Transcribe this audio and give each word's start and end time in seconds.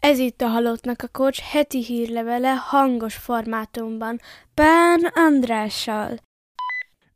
Ez 0.00 0.18
itt 0.18 0.40
a 0.40 0.48
Halottnak 0.48 1.02
a 1.02 1.08
Kocs 1.08 1.40
heti 1.40 1.84
hírlevele 1.84 2.54
hangos 2.54 3.14
formátumban, 3.14 4.20
Pán 4.54 5.00
Andrással. 5.14 6.18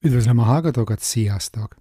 Üdvözlöm 0.01 0.39
a 0.39 0.43
hallgatókat, 0.43 1.01
sziasztok! 1.01 1.77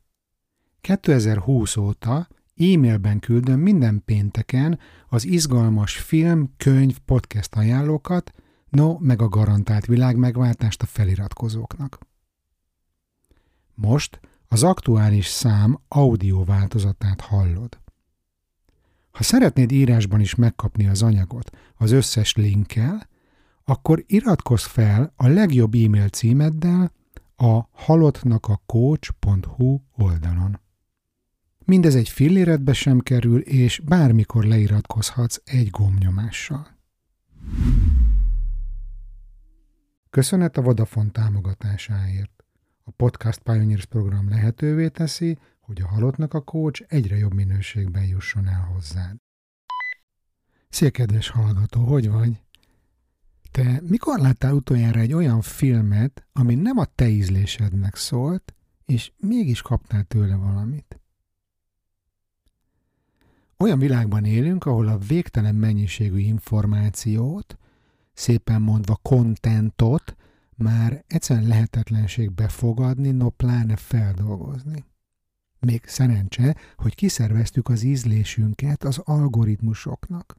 2020 0.81 1.77
óta 1.77 2.27
e-mailben 2.55 3.19
küldöm 3.19 3.59
minden 3.59 4.01
pénteken 4.05 4.79
az 5.07 5.25
izgalmas 5.25 5.97
film, 5.97 6.53
könyv, 6.57 6.97
podcast 7.05 7.55
ajánlókat, 7.55 8.31
no, 8.69 8.97
meg 8.99 9.21
a 9.21 9.29
garantált 9.29 9.85
világmegváltást 9.85 10.81
a 10.81 10.85
feliratkozóknak. 10.85 11.99
Most 13.73 14.19
az 14.47 14.63
aktuális 14.63 15.27
szám 15.27 15.79
audio 15.87 16.43
változatát 16.43 17.21
hallod. 17.21 17.82
Ha 19.13 19.23
szeretnéd 19.23 19.71
írásban 19.71 20.19
is 20.19 20.35
megkapni 20.35 20.87
az 20.87 21.01
anyagot 21.01 21.57
az 21.75 21.91
összes 21.91 22.35
linkkel, 22.35 23.09
akkor 23.63 24.03
iratkozz 24.07 24.63
fel 24.63 25.13
a 25.15 25.27
legjobb 25.27 25.73
e-mail 25.73 26.07
címeddel 26.07 26.91
a 27.35 27.61
halottnakacoach.hu 27.71 29.79
oldalon. 29.95 30.59
Mindez 31.65 31.95
egy 31.95 32.09
filléretbe 32.09 32.73
sem 32.73 32.99
kerül, 32.99 33.39
és 33.39 33.79
bármikor 33.79 34.43
leiratkozhatsz 34.43 35.41
egy 35.43 35.69
gombnyomással. 35.69 36.67
Köszönet 40.09 40.57
a 40.57 40.61
Vodafone 40.61 41.09
támogatásáért. 41.09 42.43
A 42.83 42.91
Podcast 42.91 43.39
Pioneers 43.39 43.85
program 43.85 44.29
lehetővé 44.29 44.87
teszi, 44.87 45.37
hogy 45.63 45.81
a 45.81 45.87
halottnak 45.87 46.33
a 46.33 46.41
coach 46.41 46.83
egyre 46.87 47.17
jobb 47.17 47.33
minőségben 47.33 48.03
jusson 48.03 48.47
el 48.47 48.61
hozzád. 48.73 49.15
Szia, 50.69 50.91
kedves 50.91 51.29
hallgató, 51.29 51.81
hogy 51.81 52.09
vagy? 52.09 52.41
Te 53.51 53.81
mikor 53.87 54.19
láttál 54.19 54.53
utoljára 54.53 54.99
egy 54.99 55.13
olyan 55.13 55.41
filmet, 55.41 56.27
ami 56.31 56.55
nem 56.55 56.77
a 56.77 56.85
te 56.85 57.07
ízlésednek 57.07 57.95
szólt, 57.95 58.53
és 58.85 59.11
mégis 59.17 59.61
kaptál 59.61 60.03
tőle 60.03 60.35
valamit? 60.35 60.99
Olyan 63.57 63.79
világban 63.79 64.25
élünk, 64.25 64.65
ahol 64.65 64.87
a 64.87 64.97
végtelen 64.97 65.55
mennyiségű 65.55 66.17
információt, 66.17 67.57
szépen 68.13 68.61
mondva 68.61 68.95
kontentot, 69.01 70.15
már 70.55 71.03
egyszerűen 71.07 71.47
lehetetlenség 71.47 72.31
befogadni, 72.31 73.11
no 73.11 73.29
pláne 73.29 73.75
feldolgozni. 73.75 74.85
Még 75.65 75.85
szerencse, 75.85 76.55
hogy 76.75 76.95
kiszerveztük 76.95 77.69
az 77.69 77.83
ízlésünket 77.83 78.83
az 78.83 78.97
algoritmusoknak. 78.97 80.37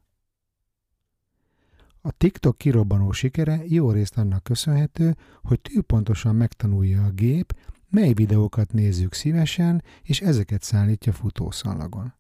A 2.00 2.11
TikTok 2.11 2.58
kirobbanó 2.58 3.12
sikere 3.12 3.62
jó 3.66 3.91
részt 3.91 4.19
annak 4.19 4.42
köszönhető, 4.42 5.16
hogy 5.42 5.61
tűpontosan 5.61 6.36
megtanulja 6.36 7.05
a 7.05 7.11
gép, 7.11 7.56
mely 7.89 8.12
videókat 8.12 8.72
nézzük 8.72 9.12
szívesen, 9.12 9.83
és 10.03 10.20
ezeket 10.20 10.62
szállítja 10.62 11.12
futószalagon. 11.12 12.14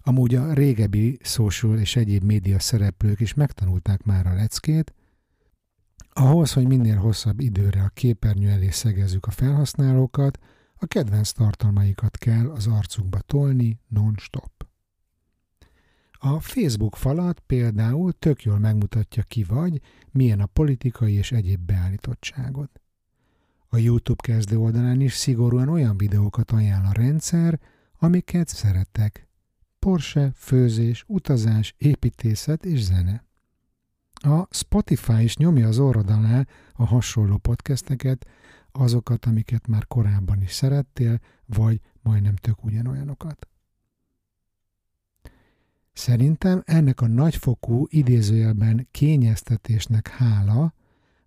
Amúgy 0.00 0.34
a 0.34 0.52
régebbi 0.52 1.18
social 1.22 1.78
és 1.78 1.96
egyéb 1.96 2.22
média 2.22 2.58
szereplők 2.58 3.20
is 3.20 3.34
megtanulták 3.34 4.02
már 4.02 4.26
a 4.26 4.34
leckét, 4.34 4.94
ahhoz, 6.10 6.52
hogy 6.52 6.66
minél 6.66 6.96
hosszabb 6.96 7.40
időre 7.40 7.82
a 7.82 7.88
képernyő 7.94 8.48
elé 8.48 8.70
szegezzük 8.70 9.26
a 9.26 9.30
felhasználókat, 9.30 10.38
a 10.78 10.86
kedvenc 10.86 11.30
tartalmaikat 11.30 12.16
kell 12.16 12.50
az 12.50 12.66
arcukba 12.66 13.20
tolni 13.20 13.80
non-stop. 13.88 14.66
A 16.12 16.40
Facebook 16.40 16.96
falat 16.96 17.40
például 17.40 18.12
tök 18.12 18.42
jól 18.42 18.58
megmutatja 18.58 19.22
ki 19.22 19.44
vagy, 19.44 19.80
milyen 20.10 20.40
a 20.40 20.46
politikai 20.46 21.12
és 21.12 21.32
egyéb 21.32 21.60
beállítottságod. 21.60 22.70
A 23.68 23.76
YouTube 23.76 24.22
kezdő 24.22 24.58
oldalán 24.58 25.00
is 25.00 25.12
szigorúan 25.12 25.68
olyan 25.68 25.96
videókat 25.96 26.50
ajánl 26.50 26.86
a 26.86 26.92
rendszer, 26.92 27.60
amiket 27.98 28.48
szeretek. 28.48 29.28
Porsche, 29.78 30.32
főzés, 30.34 31.04
utazás, 31.06 31.74
építészet 31.78 32.64
és 32.64 32.82
zene. 32.82 33.24
A 34.12 34.46
Spotify 34.50 35.22
is 35.22 35.36
nyomja 35.36 35.68
az 35.68 35.78
orrod 35.78 36.10
alá 36.10 36.46
a 36.72 36.84
hasonló 36.84 37.36
podcasteket, 37.36 38.26
azokat, 38.78 39.24
amiket 39.24 39.66
már 39.66 39.86
korábban 39.86 40.42
is 40.42 40.52
szerettél, 40.52 41.20
vagy 41.46 41.80
majdnem 42.02 42.34
tök 42.34 42.64
ugyanolyanokat. 42.64 43.48
Szerintem 45.92 46.62
ennek 46.64 47.00
a 47.00 47.06
nagyfokú 47.06 47.86
idézőjelben 47.88 48.88
kényeztetésnek 48.90 50.08
hála, 50.08 50.74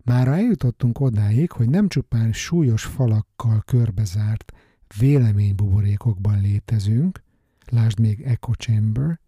már 0.02 0.28
eljutottunk 0.28 1.00
odáig, 1.00 1.50
hogy 1.50 1.68
nem 1.68 1.88
csupán 1.88 2.32
súlyos 2.32 2.84
falakkal 2.84 3.62
körbezárt 3.66 4.52
véleménybuborékokban 4.98 6.40
létezünk, 6.40 7.22
lásd 7.66 7.98
még 7.98 8.20
Echo 8.20 8.52
Chamber, 8.52 9.20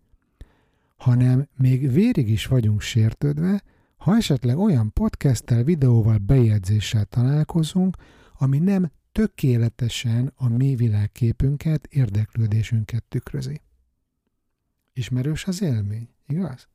hanem 0.96 1.48
még 1.56 1.92
vérig 1.92 2.28
is 2.28 2.46
vagyunk 2.46 2.80
sértődve, 2.80 3.62
ha 4.02 4.16
esetleg 4.16 4.58
olyan 4.58 4.92
podcasttel, 4.92 5.62
videóval, 5.64 6.18
bejegyzéssel 6.18 7.04
találkozunk, 7.04 7.96
ami 8.38 8.58
nem 8.58 8.90
tökéletesen 9.12 10.32
a 10.36 10.48
mi 10.48 10.74
világképünket, 10.74 11.86
érdeklődésünket 11.86 13.04
tükrözi. 13.04 13.60
Ismerős 14.92 15.44
az 15.44 15.62
élmény, 15.62 16.08
igaz? 16.26 16.68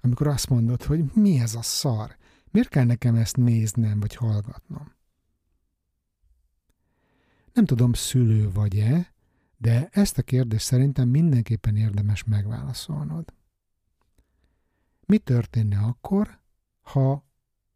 Amikor 0.00 0.26
azt 0.26 0.48
mondod, 0.48 0.82
hogy 0.82 1.04
mi 1.14 1.38
ez 1.38 1.54
a 1.54 1.62
szar, 1.62 2.16
miért 2.50 2.68
kell 2.68 2.84
nekem 2.84 3.14
ezt 3.14 3.36
néznem 3.36 4.00
vagy 4.00 4.14
hallgatnom? 4.14 4.94
Nem 7.52 7.64
tudom, 7.64 7.92
szülő 7.92 8.50
vagy-e, 8.50 9.14
de 9.56 9.88
ezt 9.92 10.18
a 10.18 10.22
kérdést 10.22 10.64
szerintem 10.64 11.08
mindenképpen 11.08 11.76
érdemes 11.76 12.24
megválaszolnod. 12.24 13.32
Mi 15.10 15.18
történne 15.18 15.78
akkor, 15.78 16.40
ha 16.80 17.24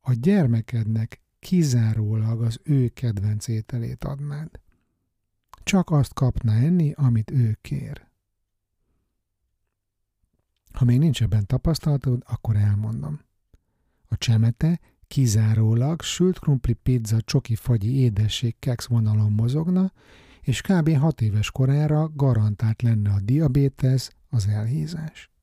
a 0.00 0.12
gyermekednek 0.12 1.20
kizárólag 1.38 2.42
az 2.42 2.60
ő 2.62 2.88
kedvenc 2.88 3.48
ételét 3.48 4.04
adnád? 4.04 4.60
Csak 5.62 5.90
azt 5.90 6.12
kapna 6.12 6.52
enni, 6.52 6.92
amit 6.92 7.30
ő 7.30 7.58
kér. 7.60 8.06
Ha 10.72 10.84
még 10.84 10.98
nincs 10.98 11.22
ebben 11.22 11.46
tapasztalatod, 11.46 12.22
akkor 12.26 12.56
elmondom. 12.56 13.20
A 14.08 14.16
csemete 14.16 14.80
kizárólag 15.06 16.02
sült 16.02 16.38
krumpli 16.38 16.72
pizza, 16.72 17.20
csoki 17.20 17.54
fagyi 17.54 17.96
édesség 17.96 18.58
keks 18.58 18.86
vonalon 18.86 19.32
mozogna, 19.32 19.92
és 20.40 20.60
kb. 20.60 20.96
6 20.96 21.20
éves 21.20 21.50
korára 21.50 22.08
garantált 22.08 22.82
lenne 22.82 23.12
a 23.12 23.20
diabétesz, 23.20 24.14
az 24.28 24.46
elhízás. 24.46 25.33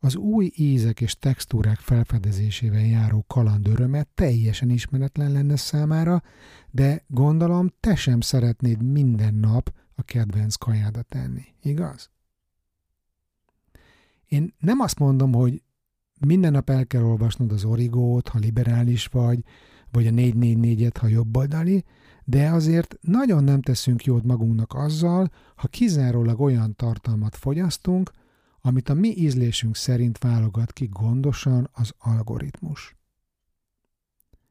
Az 0.00 0.16
új 0.16 0.50
ízek 0.54 1.00
és 1.00 1.18
textúrák 1.18 1.78
felfedezésével 1.78 2.86
járó 2.86 3.24
kaland 3.26 3.68
teljesen 4.14 4.70
ismeretlen 4.70 5.32
lenne 5.32 5.56
számára, 5.56 6.22
de 6.70 7.04
gondolom 7.06 7.72
te 7.80 7.94
sem 7.94 8.20
szeretnéd 8.20 8.82
minden 8.82 9.34
nap 9.34 9.72
a 9.94 10.02
kedvenc 10.02 10.54
kajádat 10.54 11.14
enni, 11.14 11.44
igaz? 11.62 12.10
Én 14.26 14.54
nem 14.58 14.80
azt 14.80 14.98
mondom, 14.98 15.32
hogy 15.32 15.62
minden 16.20 16.52
nap 16.52 16.70
el 16.70 16.86
kell 16.86 17.02
olvasnod 17.02 17.52
az 17.52 17.64
origót, 17.64 18.28
ha 18.28 18.38
liberális 18.38 19.06
vagy, 19.06 19.44
vagy 19.90 20.06
a 20.06 20.10
444-et, 20.10 20.94
ha 21.00 21.06
jobboldali, 21.06 21.84
de 22.24 22.48
azért 22.48 22.98
nagyon 23.00 23.44
nem 23.44 23.62
teszünk 23.62 24.04
jót 24.04 24.24
magunknak 24.24 24.74
azzal, 24.74 25.30
ha 25.54 25.68
kizárólag 25.68 26.40
olyan 26.40 26.74
tartalmat 26.76 27.36
fogyasztunk, 27.36 28.10
amit 28.66 28.88
a 28.88 28.94
mi 28.94 29.16
ízlésünk 29.16 29.76
szerint 29.76 30.18
válogat 30.18 30.72
ki 30.72 30.88
gondosan 30.92 31.68
az 31.72 31.92
algoritmus. 31.98 32.96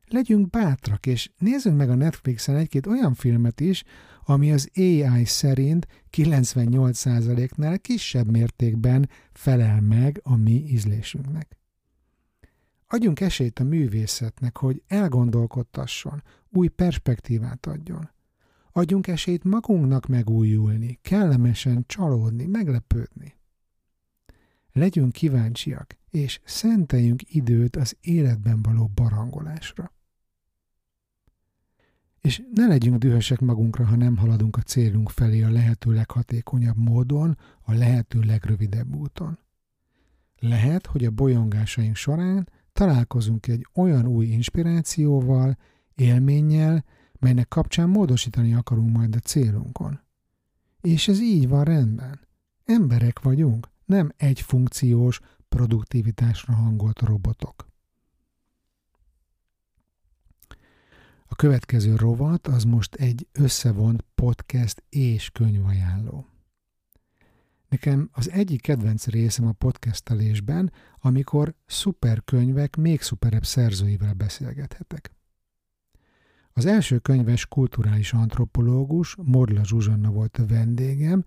Legyünk 0.07 0.49
bátrak, 0.49 1.05
és 1.05 1.29
nézzünk 1.37 1.77
meg 1.77 1.89
a 1.89 1.95
Netflixen 1.95 2.55
egy-két 2.55 2.85
olyan 2.85 3.13
filmet 3.13 3.59
is, 3.59 3.83
ami 4.25 4.51
az 4.51 4.69
AI 4.75 5.25
szerint 5.25 5.87
98%-nál 6.11 7.79
kisebb 7.79 8.31
mértékben 8.31 9.09
felel 9.33 9.81
meg 9.81 10.19
a 10.23 10.35
mi 10.35 10.65
ízlésünknek. 10.67 11.57
Adjunk 12.87 13.19
esélyt 13.19 13.59
a 13.59 13.63
művészetnek, 13.63 14.57
hogy 14.57 14.83
elgondolkodtasson, 14.87 16.23
új 16.49 16.67
perspektívát 16.67 17.65
adjon. 17.65 18.09
Adjunk 18.71 19.07
esélyt 19.07 19.43
magunknak 19.43 20.05
megújulni, 20.05 20.99
kellemesen 21.01 21.83
csalódni, 21.87 22.45
meglepődni. 22.45 23.35
Legyünk 24.77 25.11
kíváncsiak, 25.11 25.97
és 26.09 26.39
szenteljünk 26.43 27.35
időt 27.35 27.75
az 27.75 27.97
életben 28.01 28.61
való 28.61 28.91
barangolásra. 28.93 29.91
És 32.21 32.41
ne 32.53 32.67
legyünk 32.67 32.97
dühösek 32.97 33.39
magunkra, 33.39 33.85
ha 33.85 33.95
nem 33.95 34.17
haladunk 34.17 34.57
a 34.57 34.61
célunk 34.61 35.09
felé 35.09 35.41
a 35.41 35.49
lehető 35.49 35.93
leghatékonyabb 35.93 36.77
módon, 36.77 37.37
a 37.61 37.73
lehető 37.73 38.19
legrövidebb 38.19 38.95
úton. 38.95 39.39
Lehet, 40.39 40.85
hogy 40.85 41.05
a 41.05 41.11
bolyongásaink 41.11 41.95
során 41.95 42.49
találkozunk 42.73 43.47
egy 43.47 43.67
olyan 43.73 44.05
új 44.05 44.25
inspirációval, 44.25 45.57
élménnyel, 45.93 46.85
melynek 47.19 47.47
kapcsán 47.47 47.89
módosítani 47.89 48.53
akarunk 48.53 48.97
majd 48.97 49.15
a 49.15 49.19
célunkon. 49.19 49.99
És 50.81 51.07
ez 51.07 51.21
így 51.21 51.47
van 51.47 51.63
rendben. 51.63 52.19
Emberek 52.65 53.19
vagyunk, 53.19 53.73
nem 53.85 54.11
egy 54.17 54.41
funkciós, 54.41 55.19
produktivitásra 55.49 56.53
hangolt 56.53 56.99
robotok. 56.99 57.67
A 61.25 61.35
következő 61.35 61.95
rovat 61.95 62.47
az 62.47 62.63
most 62.63 62.95
egy 62.95 63.27
összevont 63.31 64.05
podcast 64.15 64.83
és 64.89 65.29
könyvajánló. 65.29 66.25
Nekem 67.67 68.09
az 68.11 68.29
egyik 68.29 68.61
kedvenc 68.61 69.07
részem 69.07 69.47
a 69.47 69.51
podcastelésben, 69.51 70.71
amikor 70.99 71.55
szuper 71.65 72.23
könyvek 72.23 72.75
még 72.75 73.01
szuperebb 73.01 73.45
szerzőivel 73.45 74.13
beszélgethetek. 74.13 75.11
Az 76.51 76.65
első 76.65 76.99
könyves 76.99 77.45
kulturális 77.45 78.13
antropológus 78.13 79.15
Morla 79.21 79.65
Zsuzsanna 79.65 80.11
volt 80.11 80.37
a 80.37 80.45
vendégem, 80.45 81.23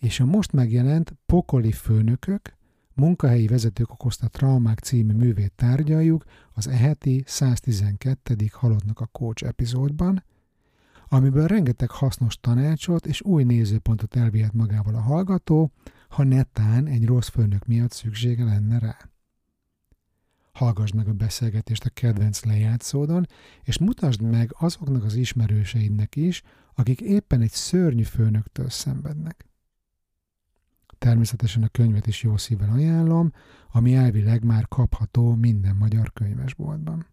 és 0.00 0.20
a 0.20 0.24
most 0.24 0.52
megjelent 0.52 1.16
Pokoli 1.26 1.72
főnökök, 1.72 2.56
munkahelyi 2.94 3.46
vezetők 3.46 3.92
okozta 3.92 4.28
traumák 4.28 4.78
című 4.78 5.12
művét 5.12 5.52
tárgyaljuk 5.52 6.24
az 6.52 6.66
eheti 6.66 7.22
112. 7.26 8.36
Halottnak 8.52 9.00
a 9.00 9.06
Coach 9.06 9.44
epizódban, 9.44 10.24
amiből 11.08 11.46
rengeteg 11.46 11.90
hasznos 11.90 12.38
tanácsot 12.40 13.06
és 13.06 13.22
új 13.22 13.44
nézőpontot 13.44 14.16
elvihet 14.16 14.52
magával 14.52 14.94
a 14.94 15.00
hallgató, 15.00 15.72
ha 16.08 16.24
netán 16.24 16.86
egy 16.86 17.06
rossz 17.06 17.28
főnök 17.28 17.66
miatt 17.66 17.92
szüksége 17.92 18.44
lenne 18.44 18.78
rá. 18.78 18.96
Hallgassd 20.52 20.94
meg 20.94 21.08
a 21.08 21.12
beszélgetést 21.12 21.84
a 21.84 21.90
kedvenc 21.90 22.44
lejátszódon, 22.44 23.26
és 23.62 23.78
mutasd 23.78 24.22
meg 24.22 24.54
azoknak 24.58 25.04
az 25.04 25.14
ismerőseidnek 25.14 26.16
is, 26.16 26.42
akik 26.74 27.00
éppen 27.00 27.40
egy 27.40 27.50
szörnyű 27.50 28.02
főnöktől 28.02 28.68
szenvednek. 28.68 29.49
Természetesen 31.00 31.62
a 31.62 31.68
könyvet 31.68 32.06
is 32.06 32.22
jó 32.22 32.36
szívvel 32.36 32.70
ajánlom, 32.70 33.32
ami 33.70 33.94
elvileg 33.94 34.44
már 34.44 34.68
kapható 34.68 35.34
minden 35.34 35.76
magyar 35.76 36.12
könyvesboltban. 36.12 37.06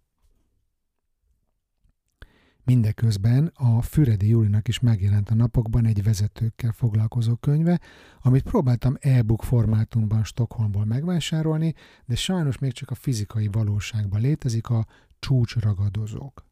Mindeközben 2.64 3.52
a 3.54 3.82
Füredi 3.82 4.28
Julinak 4.28 4.68
is 4.68 4.80
megjelent 4.80 5.30
a 5.30 5.36
napokban 5.36 5.86
egy 5.86 6.04
vezetőkkel 6.04 6.72
foglalkozó 6.72 7.36
könyve, 7.36 7.80
amit 8.22 8.44
próbáltam 8.44 8.96
e-book 9.00 9.44
formátumban 9.44 10.24
Stockholmból 10.24 10.86
megvásárolni, 10.86 11.74
de 12.06 12.16
sajnos 12.16 12.58
még 12.58 12.72
csak 12.72 12.90
a 12.90 12.96
fizikai 12.96 13.48
valóságban 13.48 14.22
létezik 14.22 14.70
a 14.70 14.86
csúcsragadozók. 15.20 16.47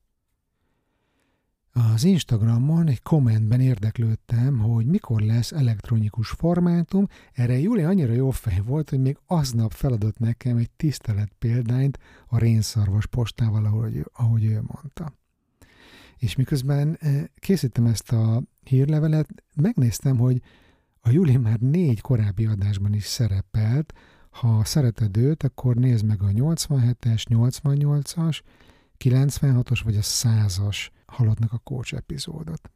Az 1.78 2.04
Instagramon 2.04 2.88
egy 2.88 3.02
kommentben 3.02 3.60
érdeklődtem, 3.60 4.60
hogy 4.60 4.86
mikor 4.86 5.22
lesz 5.22 5.52
elektronikus 5.52 6.30
formátum, 6.30 7.08
erre 7.34 7.60
Júli 7.60 7.84
annyira 7.84 8.14
jó 8.14 8.30
fej 8.30 8.62
volt, 8.66 8.90
hogy 8.90 9.00
még 9.00 9.18
aznap 9.26 9.72
feladott 9.72 10.20
nekem 10.20 10.58
egy 10.58 10.70
tisztelet 10.70 11.32
példányt 11.40 12.00
a 12.28 12.38
rénszarvas 12.38 13.06
postával, 13.06 13.66
ahogy, 13.66 14.06
ahogy 14.14 14.46
ő 14.46 14.62
mondta. 14.68 15.14
És 16.18 16.36
miközben 16.36 16.98
eh, 17.00 17.24
készítem 17.36 17.86
ezt 17.86 18.12
a 18.12 18.44
hírlevelet, 18.64 19.30
megnéztem, 19.56 20.18
hogy 20.18 20.42
a 21.02 21.10
Júli 21.10 21.38
már 21.38 21.60
négy 21.60 22.02
korábbi 22.02 22.46
adásban 22.46 22.94
is 22.94 23.06
szerepelt. 23.06 23.94
Ha 24.30 24.66
szereted 24.66 25.18
őt, 25.18 25.44
akkor 25.44 25.76
nézd 25.76 26.06
meg 26.06 26.22
a 26.22 26.28
87-es, 26.28 27.24
88-as, 27.30 28.42
96-os 29.04 29.82
vagy 29.84 29.96
a 29.96 30.02
100-as 30.02 30.88
halottnak 31.16 31.54
a 31.54 31.58
coach 31.58 31.94
epizódot. 31.94 32.70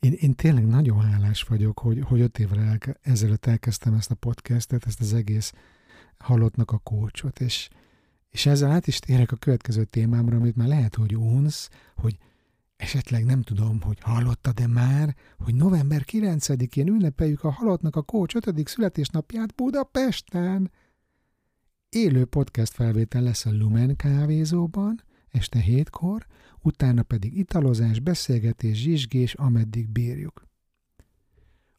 Én, 0.00 0.12
én 0.12 0.34
tényleg 0.34 0.66
nagyon 0.66 1.00
hálás 1.00 1.42
vagyok, 1.42 1.78
hogy, 1.78 2.00
hogy 2.00 2.20
öt 2.20 2.38
évvel 2.38 2.60
elke, 2.60 2.96
ezelőtt 3.02 3.46
elkezdtem 3.46 3.94
ezt 3.94 4.10
a 4.10 4.14
podcastet, 4.14 4.86
ezt 4.86 5.00
az 5.00 5.12
egész 5.12 5.52
halottnak 6.18 6.70
a 6.70 6.78
coachot, 6.78 7.40
és, 7.40 7.68
és 8.30 8.46
ezzel 8.46 8.70
át 8.70 8.86
is 8.86 8.98
térek 8.98 9.32
a 9.32 9.36
következő 9.36 9.84
témámra, 9.84 10.36
amit 10.36 10.56
már 10.56 10.68
lehet, 10.68 10.94
hogy 10.94 11.16
unsz, 11.16 11.68
hogy 11.96 12.18
esetleg 12.76 13.24
nem 13.24 13.42
tudom, 13.42 13.80
hogy 13.80 14.00
hallottad-e 14.00 14.66
már, 14.66 15.16
hogy 15.38 15.54
november 15.54 16.04
9-én 16.06 16.86
ünnepeljük 16.86 17.44
a 17.44 17.50
halottnak 17.50 17.96
a 17.96 18.02
coach 18.02 18.36
5. 18.46 18.68
születésnapját 18.68 19.54
Budapesten. 19.54 20.70
Élő 21.88 22.24
podcast 22.24 22.72
felvétel 22.72 23.22
lesz 23.22 23.46
a 23.46 23.52
Lumen 23.52 23.96
kávézóban, 23.96 25.02
este 25.32 25.58
hétkor, 25.58 26.26
utána 26.60 27.02
pedig 27.02 27.36
italozás, 27.36 28.00
beszélgetés, 28.00 28.78
zsizsgés, 28.78 29.34
ameddig 29.34 29.88
bírjuk. 29.88 30.46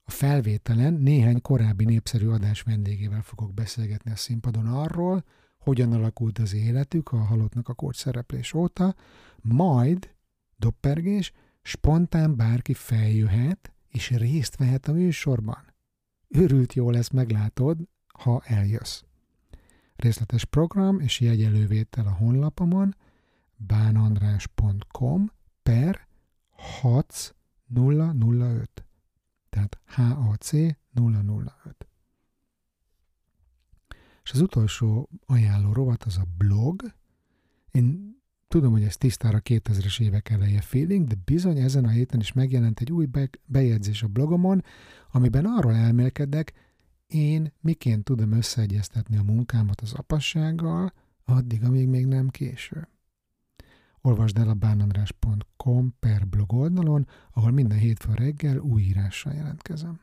A 0.03 0.11
felvételen 0.11 0.93
néhány 0.93 1.41
korábbi 1.41 1.85
népszerű 1.85 2.27
adás 2.27 2.61
vendégével 2.61 3.21
fogok 3.21 3.53
beszélgetni 3.53 4.11
a 4.11 4.15
színpadon 4.15 4.65
arról, 4.65 5.23
hogyan 5.57 5.93
alakult 5.93 6.39
az 6.39 6.53
életük 6.53 7.11
a 7.11 7.17
halottnak 7.17 7.69
a 7.69 7.73
kócs 7.73 7.95
szereplés 7.95 8.53
óta, 8.53 8.95
majd 9.41 10.15
doppergés, 10.57 11.31
spontán 11.61 12.35
bárki 12.35 12.73
feljöhet 12.73 13.73
és 13.89 14.09
részt 14.09 14.57
vehet 14.57 14.87
a 14.87 14.93
műsorban. 14.93 15.73
Örült 16.27 16.73
jó 16.73 16.89
lesz, 16.89 17.09
meglátod, 17.09 17.77
ha 18.07 18.41
eljössz. 18.45 19.03
Részletes 19.95 20.45
program 20.45 20.99
és 20.99 21.19
jegyelővétel 21.19 22.07
a 22.07 22.13
honlapomon, 22.13 22.95
bánandrás.com 23.67 25.31
per 25.63 26.07
HAC 26.55 27.33
005. 27.73 28.85
Tehát 29.49 29.79
HAC 29.85 30.51
005. 30.51 31.87
És 34.23 34.31
az 34.31 34.41
utolsó 34.41 35.09
ajánló 35.25 35.73
rovat 35.73 36.03
az 36.03 36.17
a 36.17 36.27
blog. 36.37 36.93
Én 37.71 38.17
tudom, 38.47 38.71
hogy 38.71 38.83
ez 38.83 38.97
tisztára 38.97 39.41
2000-es 39.43 40.01
évek 40.01 40.29
eleje 40.29 40.61
feeling, 40.61 41.07
de 41.07 41.15
bizony 41.25 41.57
ezen 41.57 41.85
a 41.85 41.89
héten 41.89 42.19
is 42.19 42.33
megjelent 42.33 42.79
egy 42.79 42.91
új 42.91 43.07
bejegyzés 43.45 44.03
a 44.03 44.07
blogomon, 44.07 44.63
amiben 45.11 45.45
arról 45.45 45.73
elmélkedek, 45.73 46.53
én 47.07 47.53
miként 47.61 48.03
tudom 48.03 48.31
összeegyeztetni 48.31 49.17
a 49.17 49.23
munkámat 49.23 49.81
az 49.81 49.93
apassággal, 49.93 50.93
addig, 51.25 51.63
amíg 51.63 51.87
még 51.87 52.05
nem 52.05 52.29
késő. 52.29 52.87
Olvasd 54.05 54.37
el 54.37 54.49
a 54.49 54.53
bánandrás.com 54.53 55.93
per 55.99 56.27
blog 56.27 56.53
oldalon, 56.53 57.07
ahol 57.31 57.51
minden 57.51 57.77
hétfő 57.77 58.13
reggel 58.13 58.57
új 58.57 58.81
írással 58.81 59.33
jelentkezem. 59.33 59.99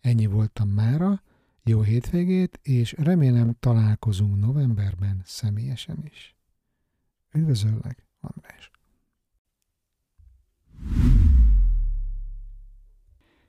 Ennyi 0.00 0.26
voltam 0.26 0.68
mára, 0.68 1.22
jó 1.62 1.82
hétvégét, 1.82 2.58
és 2.62 2.92
remélem 2.92 3.56
találkozunk 3.60 4.36
novemberben 4.36 5.22
személyesen 5.24 6.04
is. 6.10 6.36
Üdvözöllek, 7.32 8.06
András! 8.20 8.70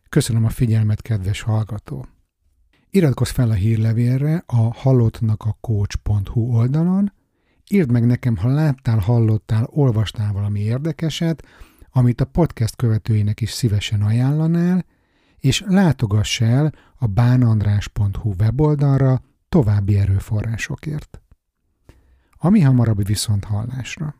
Köszönöm 0.09 0.45
a 0.45 0.49
figyelmet, 0.49 1.01
kedves 1.01 1.41
hallgató! 1.41 2.05
Iratkozz 2.89 3.29
fel 3.29 3.49
a 3.49 3.53
hírlevélre 3.53 4.43
a 4.45 4.73
hallottnak 4.73 5.43
a 5.43 5.57
coach.hu 5.61 6.55
oldalon, 6.55 7.11
Írd 7.69 7.91
meg 7.91 8.05
nekem, 8.05 8.37
ha 8.37 8.47
láttál, 8.47 8.99
hallottál, 8.99 9.67
olvastál 9.71 10.33
valami 10.33 10.59
érdekeset, 10.59 11.45
amit 11.91 12.21
a 12.21 12.25
podcast 12.25 12.75
követőinek 12.75 13.41
is 13.41 13.51
szívesen 13.51 14.01
ajánlanál, 14.01 14.85
és 15.37 15.63
látogass 15.67 16.41
el 16.41 16.73
a 16.95 17.07
bánandrás.hu 17.07 18.33
weboldalra 18.39 19.21
további 19.49 19.97
erőforrásokért. 19.97 21.21
Ami 22.31 22.61
hamarabb 22.61 23.05
viszont 23.05 23.43
hallásra. 23.43 24.15